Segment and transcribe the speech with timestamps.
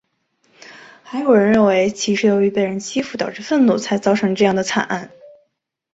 [1.03, 5.11] 还有人认为其是由于被人欺负导致愤怒才造成这样的惨案。